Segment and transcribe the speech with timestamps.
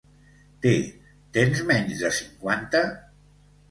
[0.65, 0.71] Té,
[1.39, 2.87] tens menys de cinquanta?